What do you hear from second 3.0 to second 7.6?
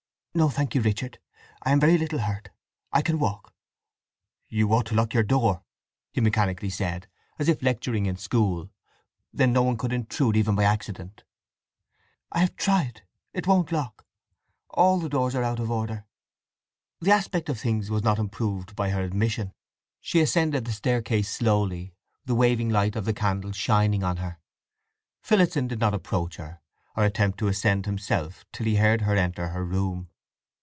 can walk." "You ought to lock your door," he mechanically said, as